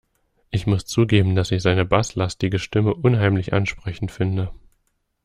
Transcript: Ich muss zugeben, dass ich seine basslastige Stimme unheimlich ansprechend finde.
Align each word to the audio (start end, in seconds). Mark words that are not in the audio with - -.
Ich 0.49 0.65
muss 0.65 0.87
zugeben, 0.87 1.35
dass 1.35 1.51
ich 1.51 1.61
seine 1.61 1.85
basslastige 1.85 2.57
Stimme 2.57 2.95
unheimlich 2.95 3.53
ansprechend 3.53 4.11
finde. 4.11 4.51